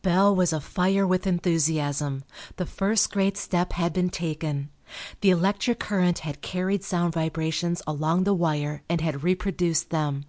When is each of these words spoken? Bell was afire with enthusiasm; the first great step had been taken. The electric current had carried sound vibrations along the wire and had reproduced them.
Bell 0.00 0.34
was 0.34 0.54
afire 0.54 1.06
with 1.06 1.26
enthusiasm; 1.26 2.24
the 2.56 2.64
first 2.64 3.12
great 3.12 3.36
step 3.36 3.74
had 3.74 3.92
been 3.92 4.08
taken. 4.08 4.70
The 5.20 5.28
electric 5.28 5.80
current 5.80 6.20
had 6.20 6.40
carried 6.40 6.82
sound 6.82 7.12
vibrations 7.12 7.82
along 7.86 8.24
the 8.24 8.32
wire 8.32 8.80
and 8.88 9.02
had 9.02 9.22
reproduced 9.22 9.90
them. 9.90 10.24